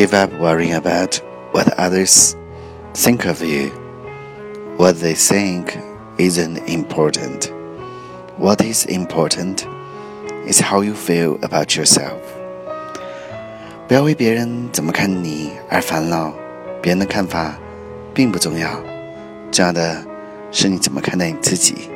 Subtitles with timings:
[0.00, 1.20] Give up worrying about
[1.52, 2.34] what others
[2.94, 3.68] think of you.
[4.78, 5.76] What they think
[6.16, 7.52] isn't important.
[8.38, 9.66] What is important
[10.46, 12.18] is how you feel about yourself.
[13.88, 16.32] 不要为别人怎么看你而烦恼，
[16.80, 17.58] 别人的看法
[18.14, 18.70] 并不重要，
[19.52, 20.02] 重要的
[20.50, 21.90] 是你怎么看待你自己。